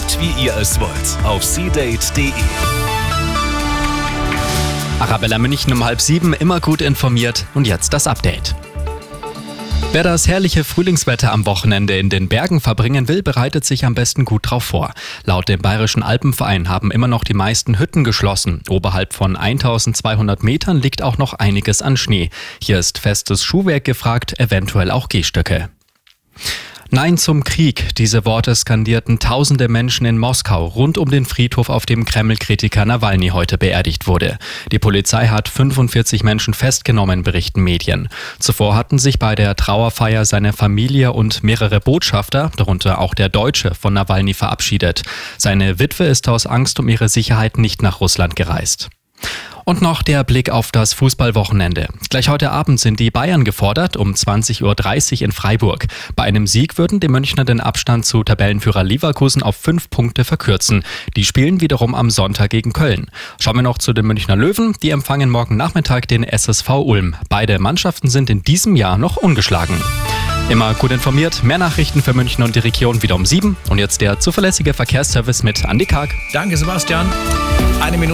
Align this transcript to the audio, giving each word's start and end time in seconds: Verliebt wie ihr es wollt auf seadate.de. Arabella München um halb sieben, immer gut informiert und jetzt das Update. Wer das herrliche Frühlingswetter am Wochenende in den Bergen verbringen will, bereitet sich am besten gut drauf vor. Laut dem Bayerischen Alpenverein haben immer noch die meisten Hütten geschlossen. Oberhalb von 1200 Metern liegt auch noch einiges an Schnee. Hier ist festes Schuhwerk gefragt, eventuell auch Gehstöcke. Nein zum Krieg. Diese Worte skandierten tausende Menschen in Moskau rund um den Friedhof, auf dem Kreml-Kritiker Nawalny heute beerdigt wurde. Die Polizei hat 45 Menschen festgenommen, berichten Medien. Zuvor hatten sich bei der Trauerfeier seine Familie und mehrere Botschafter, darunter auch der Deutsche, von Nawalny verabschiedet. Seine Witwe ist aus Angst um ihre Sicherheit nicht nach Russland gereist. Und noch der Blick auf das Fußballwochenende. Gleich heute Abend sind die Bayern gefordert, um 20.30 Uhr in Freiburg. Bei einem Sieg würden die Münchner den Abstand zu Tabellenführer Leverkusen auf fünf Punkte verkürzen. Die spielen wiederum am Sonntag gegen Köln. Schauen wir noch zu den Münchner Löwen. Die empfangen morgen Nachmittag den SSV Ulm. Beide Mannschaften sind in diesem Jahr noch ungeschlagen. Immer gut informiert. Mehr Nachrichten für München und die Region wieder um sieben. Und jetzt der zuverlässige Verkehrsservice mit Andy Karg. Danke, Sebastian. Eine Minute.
Verliebt 0.00 0.18
wie 0.20 0.44
ihr 0.44 0.56
es 0.56 0.80
wollt 0.80 1.24
auf 1.24 1.44
seadate.de. 1.44 2.32
Arabella 4.98 5.38
München 5.38 5.72
um 5.72 5.84
halb 5.84 6.00
sieben, 6.00 6.32
immer 6.32 6.60
gut 6.60 6.80
informiert 6.80 7.46
und 7.54 7.66
jetzt 7.66 7.92
das 7.92 8.06
Update. 8.06 8.54
Wer 9.92 10.04
das 10.04 10.28
herrliche 10.28 10.62
Frühlingswetter 10.62 11.32
am 11.32 11.46
Wochenende 11.46 11.98
in 11.98 12.10
den 12.10 12.28
Bergen 12.28 12.60
verbringen 12.60 13.08
will, 13.08 13.22
bereitet 13.22 13.64
sich 13.64 13.84
am 13.84 13.94
besten 13.94 14.24
gut 14.24 14.50
drauf 14.50 14.64
vor. 14.64 14.92
Laut 15.24 15.48
dem 15.48 15.60
Bayerischen 15.60 16.02
Alpenverein 16.02 16.68
haben 16.68 16.90
immer 16.92 17.08
noch 17.08 17.24
die 17.24 17.34
meisten 17.34 17.78
Hütten 17.78 18.04
geschlossen. 18.04 18.62
Oberhalb 18.68 19.12
von 19.12 19.36
1200 19.36 20.42
Metern 20.42 20.80
liegt 20.80 21.02
auch 21.02 21.18
noch 21.18 21.34
einiges 21.34 21.82
an 21.82 21.96
Schnee. 21.96 22.30
Hier 22.62 22.78
ist 22.78 22.98
festes 22.98 23.42
Schuhwerk 23.42 23.84
gefragt, 23.84 24.38
eventuell 24.38 24.90
auch 24.90 25.08
Gehstöcke. 25.08 25.70
Nein 26.92 27.18
zum 27.18 27.44
Krieg. 27.44 27.94
Diese 27.98 28.24
Worte 28.24 28.52
skandierten 28.52 29.20
tausende 29.20 29.68
Menschen 29.68 30.06
in 30.06 30.18
Moskau 30.18 30.66
rund 30.66 30.98
um 30.98 31.08
den 31.08 31.24
Friedhof, 31.24 31.68
auf 31.68 31.86
dem 31.86 32.04
Kreml-Kritiker 32.04 32.84
Nawalny 32.84 33.28
heute 33.28 33.58
beerdigt 33.58 34.08
wurde. 34.08 34.38
Die 34.72 34.80
Polizei 34.80 35.28
hat 35.28 35.48
45 35.48 36.24
Menschen 36.24 36.52
festgenommen, 36.52 37.22
berichten 37.22 37.62
Medien. 37.62 38.08
Zuvor 38.40 38.74
hatten 38.74 38.98
sich 38.98 39.20
bei 39.20 39.36
der 39.36 39.54
Trauerfeier 39.54 40.24
seine 40.24 40.52
Familie 40.52 41.12
und 41.12 41.44
mehrere 41.44 41.78
Botschafter, 41.78 42.50
darunter 42.56 42.98
auch 42.98 43.14
der 43.14 43.28
Deutsche, 43.28 43.72
von 43.76 43.94
Nawalny 43.94 44.34
verabschiedet. 44.34 45.02
Seine 45.38 45.78
Witwe 45.78 46.06
ist 46.06 46.28
aus 46.28 46.46
Angst 46.46 46.80
um 46.80 46.88
ihre 46.88 47.08
Sicherheit 47.08 47.56
nicht 47.56 47.82
nach 47.82 48.00
Russland 48.00 48.34
gereist. 48.34 48.90
Und 49.70 49.82
noch 49.82 50.02
der 50.02 50.24
Blick 50.24 50.50
auf 50.50 50.72
das 50.72 50.94
Fußballwochenende. 50.94 51.86
Gleich 52.08 52.28
heute 52.28 52.50
Abend 52.50 52.80
sind 52.80 52.98
die 52.98 53.12
Bayern 53.12 53.44
gefordert, 53.44 53.96
um 53.96 54.14
20.30 54.14 54.64
Uhr 54.64 55.22
in 55.22 55.30
Freiburg. 55.30 55.86
Bei 56.16 56.24
einem 56.24 56.48
Sieg 56.48 56.76
würden 56.76 56.98
die 56.98 57.06
Münchner 57.06 57.44
den 57.44 57.60
Abstand 57.60 58.04
zu 58.04 58.24
Tabellenführer 58.24 58.82
Leverkusen 58.82 59.44
auf 59.44 59.54
fünf 59.54 59.88
Punkte 59.88 60.24
verkürzen. 60.24 60.82
Die 61.14 61.24
spielen 61.24 61.60
wiederum 61.60 61.94
am 61.94 62.10
Sonntag 62.10 62.50
gegen 62.50 62.72
Köln. 62.72 63.12
Schauen 63.38 63.54
wir 63.54 63.62
noch 63.62 63.78
zu 63.78 63.92
den 63.92 64.06
Münchner 64.06 64.34
Löwen. 64.34 64.74
Die 64.82 64.90
empfangen 64.90 65.30
morgen 65.30 65.56
Nachmittag 65.56 66.08
den 66.08 66.24
SSV 66.24 66.68
Ulm. 66.70 67.14
Beide 67.28 67.60
Mannschaften 67.60 68.10
sind 68.10 68.28
in 68.28 68.42
diesem 68.42 68.74
Jahr 68.74 68.98
noch 68.98 69.18
ungeschlagen. 69.18 69.76
Immer 70.48 70.74
gut 70.74 70.90
informiert. 70.90 71.44
Mehr 71.44 71.58
Nachrichten 71.58 72.02
für 72.02 72.12
München 72.12 72.42
und 72.42 72.56
die 72.56 72.58
Region 72.58 73.04
wieder 73.04 73.14
um 73.14 73.24
sieben. 73.24 73.56
Und 73.68 73.78
jetzt 73.78 74.00
der 74.00 74.18
zuverlässige 74.18 74.74
Verkehrsservice 74.74 75.44
mit 75.44 75.62
Andy 75.62 75.86
Karg. 75.86 76.10
Danke, 76.32 76.56
Sebastian. 76.56 77.06
Eine 77.80 77.98
Minute. 77.98 78.08